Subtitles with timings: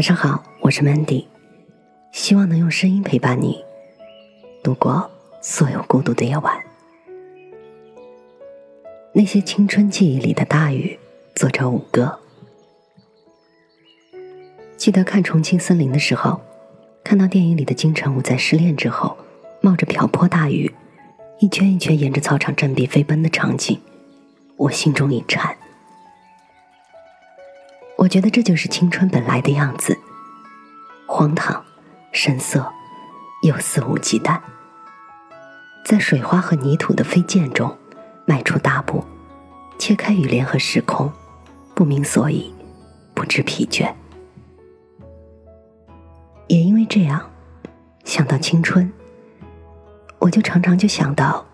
[0.00, 1.26] 晚上好，我是 Mandy，
[2.10, 3.62] 希望能用声音陪伴你
[4.62, 5.10] 度过
[5.42, 6.58] 所有孤独的夜晚。
[9.12, 10.98] 那些青春记忆里的大雨，
[11.34, 12.18] 作者五哥。
[14.78, 16.40] 记得看《重庆森林》的时候，
[17.04, 19.18] 看到电影里的金城武在失恋之后，
[19.60, 20.72] 冒着瓢泼大雨，
[21.40, 23.78] 一圈一圈沿着操场振臂飞奔的场景，
[24.56, 25.58] 我心中一颤。
[28.00, 29.94] 我觉得这就是青春本来的样子，
[31.06, 31.62] 荒唐、
[32.12, 32.66] 深色，
[33.42, 34.40] 又肆无忌惮，
[35.84, 37.76] 在水花和泥土的飞溅中
[38.24, 39.04] 迈出大步，
[39.78, 41.12] 切开雨帘和时空，
[41.74, 42.50] 不明所以，
[43.12, 43.92] 不知疲倦。
[46.48, 47.20] 也因为这样，
[48.06, 48.90] 想到青春，
[50.18, 51.46] 我就常常就想到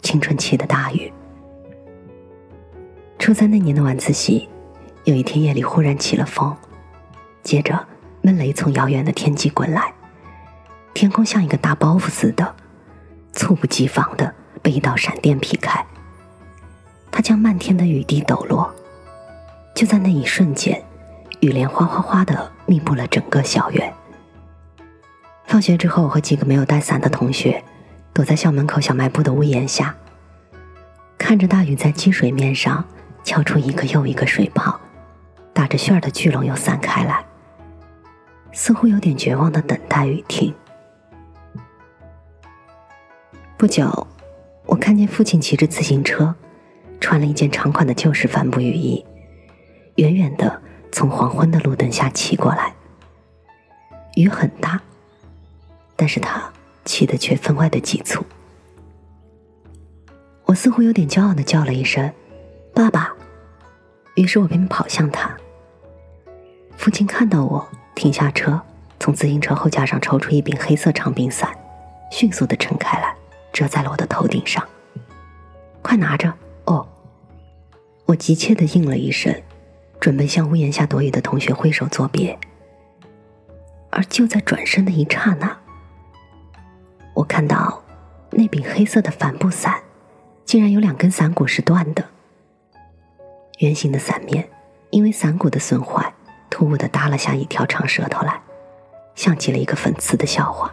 [0.00, 1.12] 青春期的大雨。
[3.20, 4.48] 初三那年的晚自习。
[5.04, 6.56] 有一天夜里忽然起了风，
[7.42, 7.86] 接着
[8.20, 9.92] 闷雷从遥远的天际滚来，
[10.94, 12.54] 天空像一个大包袱似的，
[13.32, 15.84] 猝不及防的被一道闪电劈开。
[17.10, 18.72] 它将漫天的雨滴抖落，
[19.74, 20.80] 就在那一瞬间，
[21.40, 23.92] 雨帘哗哗哗的密布了整个校园。
[25.46, 27.64] 放学之后，我和几个没有带伞的同学，
[28.14, 29.96] 躲在校门口小卖部的屋檐下，
[31.18, 32.84] 看着大雨在积水面上
[33.24, 34.78] 敲出一个又一个水泡。
[35.52, 37.24] 打着旋儿的巨龙又散开来，
[38.52, 40.54] 似乎有点绝望的等待雨停。
[43.56, 44.06] 不久，
[44.66, 46.34] 我看见父亲骑着自行车，
[47.00, 49.04] 穿了一件长款的旧式帆布雨衣，
[49.96, 52.74] 远远的从黄昏的路灯下骑过来。
[54.16, 54.80] 雨很大，
[55.94, 56.52] 但是他
[56.84, 58.24] 骑的却分外的急促。
[60.44, 62.12] 我似乎有点骄傲的叫了一声
[62.74, 63.14] “爸爸”，
[64.16, 65.34] 于是我便跑向他。
[66.82, 68.60] 父亲看到我停下车，
[68.98, 71.56] 从自行车后架上抽出一柄黑色长柄伞，
[72.10, 73.14] 迅速的撑开来，
[73.52, 74.66] 遮在了我的头顶上。
[75.80, 76.34] 快拿着！
[76.64, 76.84] 哦，
[78.04, 79.32] 我急切的应了一声，
[80.00, 82.36] 准备向屋檐下躲雨的同学挥手作别。
[83.90, 85.56] 而就在转身的一刹那，
[87.14, 87.80] 我看到
[88.30, 89.80] 那柄黑色的帆布伞，
[90.44, 92.04] 竟然有两根伞骨是断的。
[93.60, 94.48] 圆形的伞面
[94.90, 96.12] 因为伞骨的损坏。
[96.52, 98.38] 突兀的耷拉下一条长舌头来，
[99.14, 100.70] 像极了一个讽刺的笑话。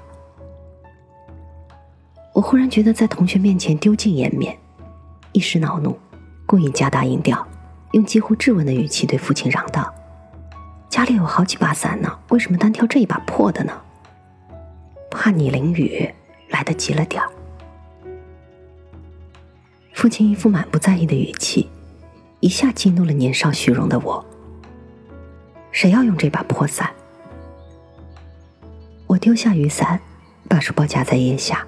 [2.34, 4.58] 我忽然觉得在同学面前丢尽颜面，
[5.32, 5.98] 一时恼怒，
[6.46, 7.48] 故意加大音调，
[7.94, 9.90] 用几乎质问的语气对父亲嚷道
[10.92, 13.72] ：“家里有好几把伞呢，为什么单挑这一把破的呢？
[15.10, 16.14] 怕你淋雨，
[16.50, 17.32] 来得急了点儿。”
[19.96, 21.70] 父亲一副满不在意的语气，
[22.42, 24.26] 一下激怒了年少虚荣的我。
[25.72, 26.90] 谁要用这把破伞？
[29.08, 30.00] 我丢下雨伞，
[30.48, 31.66] 把书包夹在腋下，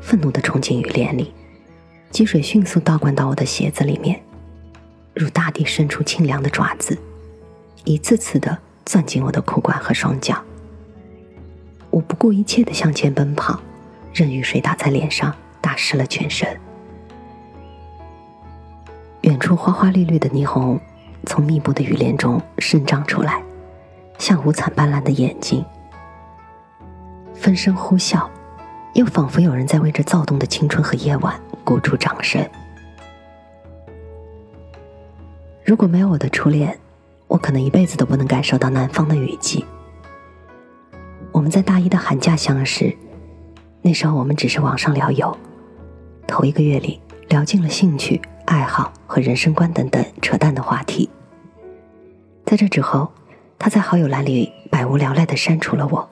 [0.00, 1.32] 愤怒的冲进雨帘里。
[2.10, 4.20] 积水迅速倒灌到我的鞋子里面，
[5.14, 6.96] 如大地伸出清凉的爪子，
[7.84, 10.42] 一次次的攥紧我的裤管和双脚。
[11.90, 13.60] 我不顾一切的向前奔跑，
[14.12, 16.48] 任雨水打在脸上，打湿了全身。
[19.22, 20.80] 远处花花绿绿的霓虹。
[21.24, 23.42] 从密布的雨帘中生长出来，
[24.18, 25.64] 像五彩斑斓的眼睛。
[27.34, 28.28] 风声呼啸，
[28.94, 32.42] 又仿佛有人在为这躁动的青春和夜晚鼓出掌声。
[35.64, 36.78] 如果没有我的初恋，
[37.26, 39.64] 我可能一辈子都不能感受到南方的雨季。
[41.32, 42.96] 我们在大一的寒假相识，
[43.82, 45.36] 那时候我们只是网上聊友，
[46.26, 48.20] 头一个月里聊尽了兴趣。
[48.46, 51.08] 爱好和人生观等等扯淡的话题。
[52.44, 53.10] 在这之后，
[53.58, 56.08] 他在好友栏里百无聊赖的删除了我，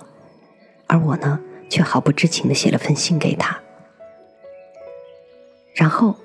[0.86, 1.38] 而我呢，
[1.68, 3.60] 却毫不知情的写了封信给他。
[5.74, 6.16] 然后，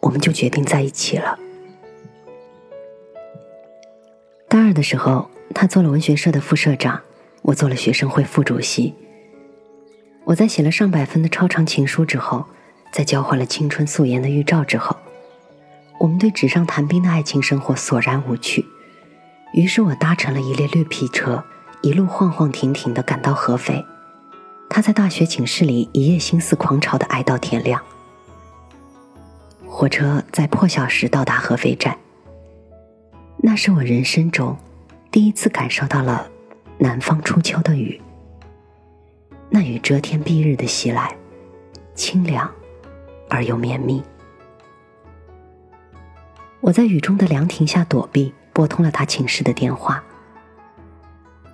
[0.00, 1.38] 我们就决定在一起了。
[4.48, 7.00] 大二的时候，他做了文学社的副社长，
[7.42, 8.94] 我做了学生会副主席。
[10.24, 12.44] 我在写了上百分的超长情书之后，
[12.92, 14.96] 在交换了青春素颜的预兆之后。
[16.00, 18.64] 我们对纸上谈兵的爱情生活索然无趣，
[19.52, 21.44] 于是我搭乘了一列绿皮车，
[21.82, 23.84] 一路晃晃停停的赶到合肥。
[24.70, 27.82] 他在大学寝室里一夜心思狂潮的爱到天亮。
[29.66, 31.98] 火车在破晓时到达合肥站，
[33.36, 34.56] 那是我人生中
[35.10, 36.26] 第一次感受到了
[36.78, 38.00] 南方初秋的雨。
[39.50, 41.14] 那雨遮天蔽日的袭来，
[41.94, 42.50] 清凉
[43.28, 44.02] 而又绵密。
[46.60, 50.02] 我在雨中的凉亭下躲避，拨通了他寝室的电话。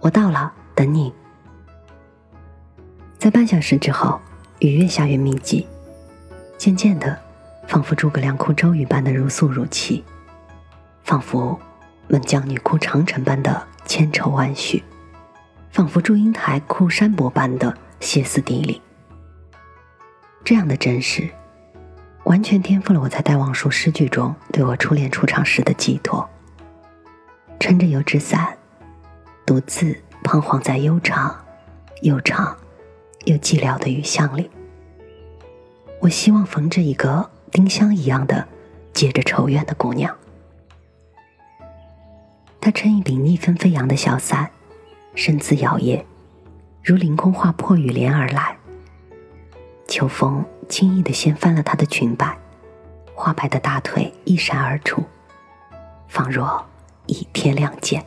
[0.00, 1.12] 我到了，等你。
[3.16, 4.20] 在半小时之后，
[4.58, 5.66] 雨越下越密集，
[6.58, 7.16] 渐渐的，
[7.68, 10.04] 仿佛诸葛亮哭周瑜般的如诉如泣，
[11.04, 11.58] 仿佛
[12.08, 14.82] 孟姜女哭长城般的千愁万绪，
[15.70, 18.82] 仿佛祝英台哭山伯般的歇斯底里。
[20.44, 21.30] 这样的真实，
[22.26, 26.28] 完全颠覆了我在戴望舒诗句中对我初恋出场时的寄托。
[27.60, 28.56] 撑着油纸伞，
[29.46, 31.44] 独自彷徨在悠长、
[32.02, 32.56] 又长
[33.26, 34.50] 又寂寥的雨巷里。
[36.00, 38.46] 我希望逢着一个丁香一样的
[38.92, 40.14] 结着愁怨的姑娘。
[42.60, 44.50] 她撑一柄逆风飞扬的小伞，
[45.14, 46.02] 身姿摇曳，
[46.82, 48.55] 如凌空划破雨帘而来。
[49.88, 52.36] 秋风轻易的掀翻了她的裙摆，
[53.14, 55.02] 花白的大腿一闪而出，
[56.08, 56.64] 仿若
[57.06, 58.04] 一天亮剑。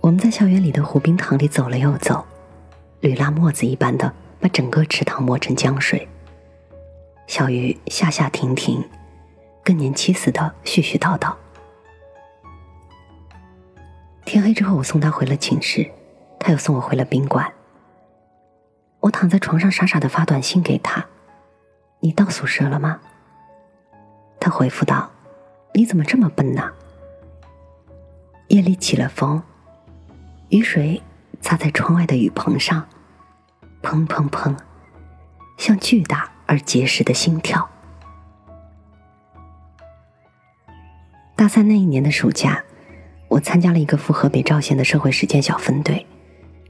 [0.00, 2.24] 我们在校园里的湖滨塘里走了又走，
[3.00, 6.06] 驴拉沫子一般的把整个池塘磨成江水。
[7.26, 8.86] 小鱼下下停停，
[9.64, 11.34] 更年期似的絮絮叨叨。
[14.24, 15.90] 天黑之后，我送他回了寝室，
[16.38, 17.50] 他又送我回了宾馆。
[19.04, 21.04] 我躺在床上傻傻的发短信给他
[22.00, 23.00] ：“你到宿舍了吗？”
[24.40, 25.10] 他回复道
[25.74, 26.72] ：“你怎么这么笨呢？”
[28.48, 29.42] 夜里起了风，
[30.48, 31.02] 雨水
[31.42, 32.88] 擦在窗外的雨棚上，
[33.82, 34.56] 砰砰砰，
[35.58, 37.68] 像巨大而结实的心跳。
[41.36, 42.64] 大三那一年的暑假，
[43.28, 46.06] 我参加了一个赴河北赵县的社会实践小分队。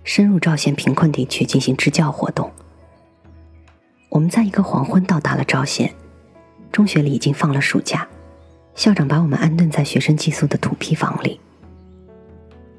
[0.05, 2.51] 深入赵县贫困地区进行支教活动。
[4.11, 5.93] 我们在一个黄昏到达了赵县，
[6.71, 8.07] 中学里已经放了暑假，
[8.75, 11.41] 校长把我们安顿在学生寄宿的土坯房里。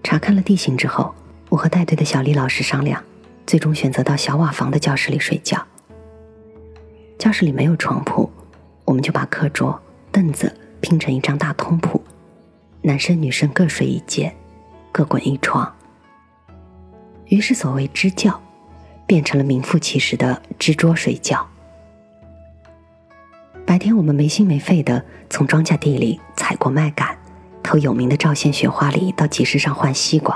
[0.03, 1.13] 查看了地形之后，
[1.49, 3.03] 我和带队的小丽老师商量，
[3.45, 5.61] 最终选择到小瓦房的教室里睡觉。
[7.17, 8.29] 教室里没有床铺，
[8.85, 9.77] 我们就把课桌、
[10.11, 11.99] 凳子拼成一张大通铺，
[12.83, 14.33] 男生女生各睡一间，
[14.91, 15.74] 各滚一床。
[17.27, 18.39] 于是，所谓支教，
[19.07, 21.45] 变成了名副其实的支桌睡觉。
[23.65, 27.17] 白天，我们没心没肺的从庄稼地里采过麦秆，
[27.63, 30.35] 偷有名的赵县雪花梨到集市上换西瓜；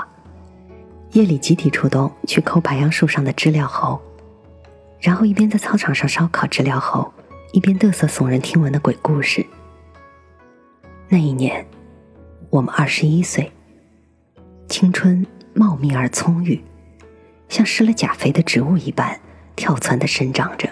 [1.12, 4.00] 夜里集体出动去抠白杨树上的知了猴，
[4.98, 7.12] 然后一边在操场上烧烤知了猴，
[7.52, 9.46] 一边嘚瑟耸人听闻的鬼故事。
[11.08, 11.64] 那一年，
[12.50, 13.50] 我们二十一岁，
[14.68, 16.60] 青春茂密而葱郁。
[17.50, 19.20] 像施了钾肥的植物一般
[19.56, 20.70] 跳窜的生长着。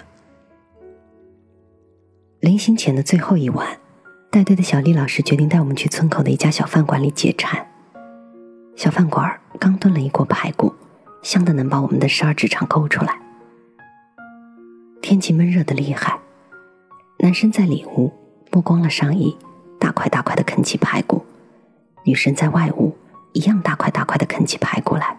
[2.40, 3.78] 临行前的最后一晚，
[4.30, 7.66] 带队的小丽老师决定带我们去村口的一家小饭馆里解馋。
[8.76, 10.72] 小饭馆刚炖了一锅排骨，
[11.20, 13.20] 香的能把我们的十二指肠勾出来。
[15.02, 16.20] 天气闷热的厉害，
[17.18, 18.12] 男生在里屋
[18.52, 19.36] 剥光了上衣，
[19.80, 21.24] 大块大块的啃起排骨；
[22.04, 22.96] 女生在外屋
[23.32, 25.17] 一样大块大块的啃起排骨来。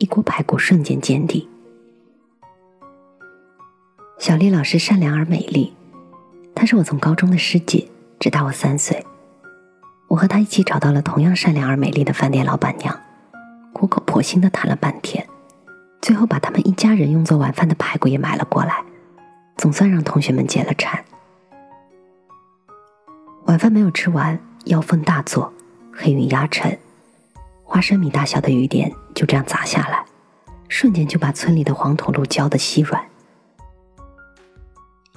[0.00, 1.46] 一锅排骨瞬间见底。
[4.18, 5.74] 小丽老师善良而美丽，
[6.54, 7.86] 她是我从高中的师姐，
[8.18, 9.04] 只大我三岁。
[10.08, 12.98] 我和她一起找到了同样善良而美丽的饭店老板娘，
[13.74, 15.28] 苦口婆心的谈了半天，
[16.00, 18.82] 最后把他们一家人用作晚饭的排骨也买了过来，
[19.58, 21.04] 总算让同学们解了馋。
[23.44, 25.52] 晚饭没有吃完，妖风大作，
[25.92, 26.74] 黑云压城。
[27.64, 30.02] 花生米大小的雨点就这样砸下来，
[30.70, 33.04] 瞬间就把村里的黄土路浇得稀软。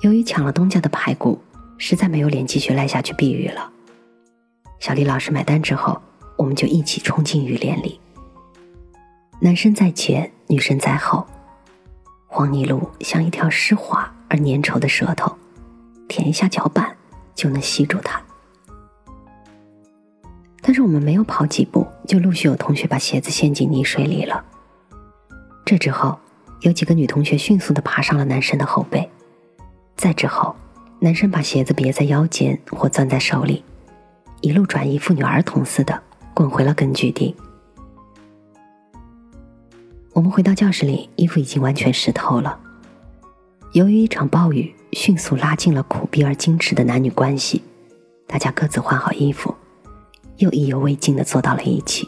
[0.02, 1.42] 由于抢了东家的排骨，
[1.78, 3.72] 实在没有脸继续赖下去避雨了。
[4.78, 6.02] 小李老师买单之后，
[6.36, 7.98] 我们就一起冲进雨帘里。
[9.40, 11.26] 男生在前，女生在后，
[12.28, 15.34] 黄泥路像一条湿滑而粘稠的舌头，
[16.10, 16.94] 舔一下脚板
[17.34, 18.22] 就能吸住它。
[20.66, 24.44] 但是我们没有跑几步，就陆续有同学把鞋子陷进泥水里了。
[25.66, 26.18] 这之后，
[26.62, 29.08] 有几个女同学迅速的爬上了男生的后背。
[29.98, 30.56] 再之后，
[31.00, 33.62] 男生把鞋子别在腰间或攥在手里，
[34.40, 36.02] 一路转移妇女儿童似的
[36.34, 37.36] 滚回了根据地。
[40.14, 42.58] 我们回到教室里，衣服已经完全湿透了。
[43.74, 47.62] 由于一场暴雨，迅速拉近了苦逼而矜持的男女关系，
[48.28, 49.54] 大家各自换好衣服。
[50.38, 52.08] 又意犹未尽的坐到了一起。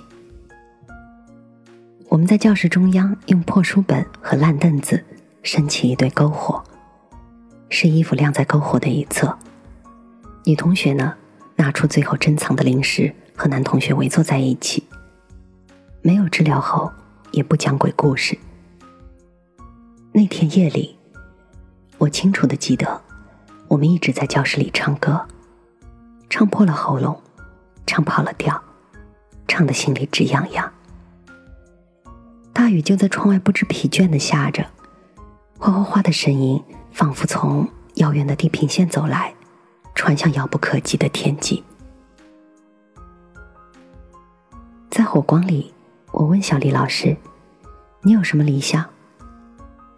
[2.10, 5.03] 我们在教室中央用破书本和烂凳子
[5.44, 6.63] 升起一堆篝火，
[7.70, 9.38] 是衣服晾在篝火的一侧。
[10.46, 11.13] 女同学呢，
[11.55, 14.84] 拿出最后珍藏的零食和男同学围坐在一起，
[16.01, 16.91] 没有治疗后，
[17.32, 18.38] 也不讲鬼故事。
[20.13, 20.98] 那天夜里，
[21.98, 23.01] 我清楚的记得，
[23.67, 25.25] 我们一直在教室里唱歌，
[26.29, 27.20] 唱破了喉咙，
[27.86, 28.62] 唱跑了调，
[29.48, 30.72] 唱的心里直痒痒。
[32.51, 34.65] 大雨就在窗外不知疲倦的下着，
[35.58, 36.62] 哗哗哗的声音
[36.92, 39.34] 仿佛从遥远的地平线走来，
[39.94, 41.63] 传向遥不可及的天际。
[44.89, 45.74] 在火光里，
[46.12, 47.15] 我问小丽老师
[48.01, 48.86] ：“你有什么理想？”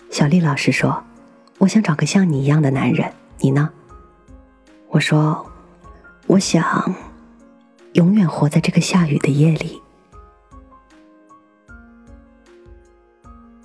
[0.10, 1.04] 小丽老师说
[1.60, 3.14] ：“我想找个像你一样的男人。
[3.40, 3.70] 你呢？”
[4.90, 5.46] 我说
[6.26, 6.64] ：“我想
[7.98, 9.82] 永远活在这个下雨的夜里。”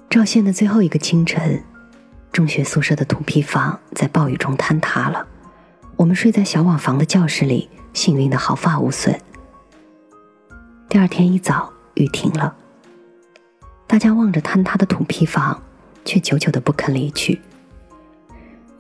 [0.09, 1.63] 赵县的最后一个清晨，
[2.33, 5.27] 中学宿舍的土坯房在暴雨中坍塌了。
[5.97, 9.21] 我们睡在小瓦房的教室里，幸运的毫发无损。
[10.89, 12.57] 第二天一早，雨停了。
[13.87, 15.63] 大家望着坍塌的土坯房，
[16.07, 17.39] 却久久的不肯离去。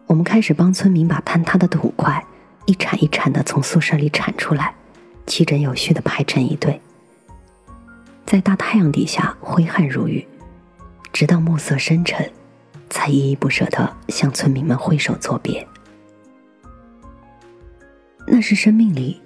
[0.07, 2.25] 我们开始帮村民把坍塌的土块
[2.65, 4.75] 一铲一铲的从宿舍里铲出来，
[5.27, 6.81] 齐整有序的排成一队，
[8.27, 10.27] 在大太阳底下挥汗如雨，
[11.13, 12.31] 直到暮色深沉，
[12.91, 15.67] 才依依不舍的向村民们挥手作别。
[18.27, 19.21] 那是生命里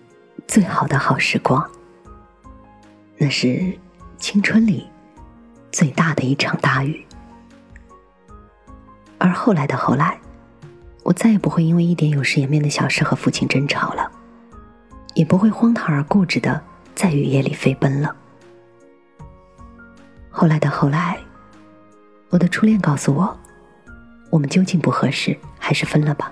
[0.46, 1.68] 最好的好时光。
[3.18, 3.76] 那是
[4.18, 4.86] 青春里
[5.72, 7.04] 最大的一场大雨，
[9.18, 10.18] 而后来的后来，
[11.02, 14.10] 我再也不会因为一点有失颜面的小事和父亲争吵了，
[15.16, 16.62] 也不会荒唐而固执的
[16.94, 18.14] 在雨夜里飞奔了。
[20.28, 21.18] 后来的后来，
[22.28, 23.34] 我的初恋告诉我，
[24.30, 26.30] 我们究竟不合适，还是分了吧。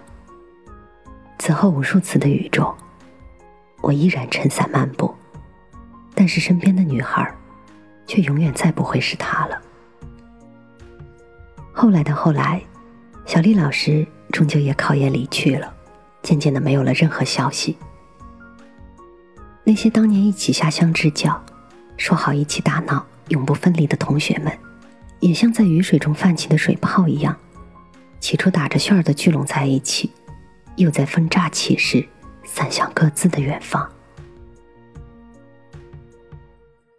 [1.39, 2.73] 此后无数次的雨中，
[3.81, 5.13] 我依然撑伞漫步。
[6.15, 7.35] 但是身边的女孩，
[8.07, 9.61] 却永远再不会是他了。
[11.73, 12.63] 后来的后来，
[13.25, 15.75] 小丽老师终究也考研离去了，
[16.23, 17.79] 渐渐的没有了任何消息。
[19.67, 21.43] 那些当年一起下乡支教，
[21.97, 24.53] 说好一起打闹、永不分离的同学们，
[25.21, 27.35] 也像在雨水中泛起的水泡一样，
[28.21, 30.11] 起初打着旋儿的聚拢在一起，
[30.77, 32.07] 又在风乍起时
[32.45, 33.91] 散向各自的远方。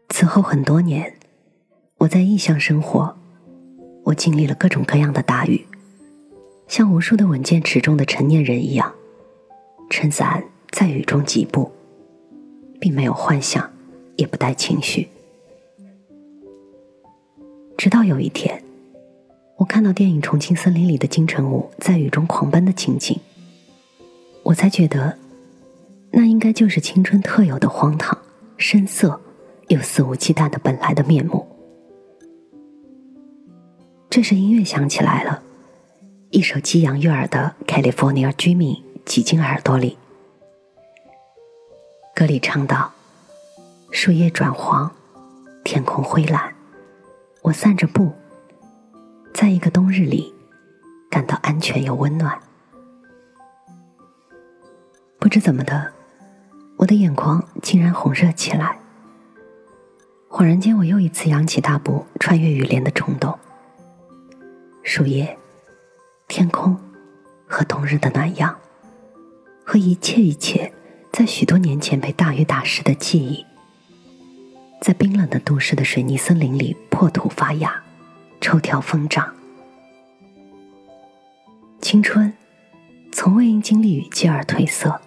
[0.10, 1.14] 此后很多年，
[2.00, 3.16] 我在异乡生活，
[4.06, 5.64] 我经历了各种各样的大雨，
[6.68, 8.92] 像无数的稳健持重的成年人一样，
[9.92, 11.72] 撑伞在雨中疾步，
[12.86, 13.68] 并没有幻想，
[14.16, 15.10] 也不带情绪。
[17.76, 18.64] 直到有一天，
[19.58, 23.20] 我看到电影《重庆森林》里的金城武在雨中狂奔的情景，
[24.44, 25.18] 我才觉得，
[26.12, 28.16] 那应该就是青春特有的荒唐、
[28.56, 29.20] 深色。
[29.70, 31.44] 又肆无忌惮的本来的面目。
[34.12, 35.42] 这时音乐响起来了，
[36.30, 38.76] 一首激扬悦耳的《California Dreaming》
[39.06, 39.98] 挤进耳朵里。
[42.16, 42.90] 歌里唱道
[43.92, 44.90] ：“树叶转黄，
[45.66, 46.56] 天空灰蓝，
[47.42, 48.14] 我散着步，
[49.34, 50.34] 在一个冬日里，
[51.12, 52.40] 感到安全又温暖。”
[55.20, 55.92] 不知怎么的，
[56.78, 58.80] 我的眼眶竟然红热起来。
[60.30, 63.38] 恍然间，我又一次扬起大步，穿越雨帘的冲动。
[64.84, 65.38] 树叶、
[66.30, 66.80] 天空
[67.46, 68.58] 和冬日的暖阳，
[69.66, 70.74] 和一切一切，
[71.18, 73.46] 在许多年前被大雨打湿的记忆，
[74.82, 77.82] 在冰冷的都市的水泥森林里破土发芽，
[78.42, 79.34] 抽条疯长。
[81.80, 82.34] 青春
[83.14, 85.00] 从未因经历雨季而褪色。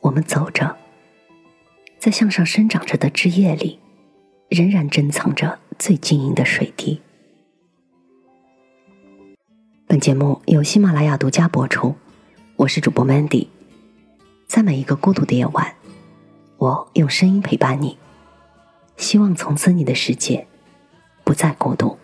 [0.00, 0.76] 我们走着。
[2.00, 3.78] 在向上生长着的枝叶里，
[4.48, 7.00] 仍然珍藏着最晶莹的水滴。
[9.86, 11.94] 本节目由喜马拉雅独家播出，
[12.56, 13.46] 我是主播 Mandy，
[14.46, 15.74] 在每一个孤独的夜晚，
[16.56, 17.98] 我用声音陪伴你，
[18.96, 20.46] 希望从此你的世界
[21.24, 21.98] 不再孤独。